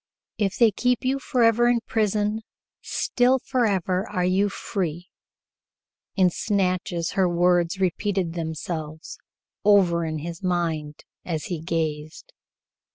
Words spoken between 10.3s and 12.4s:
mind as he gazed.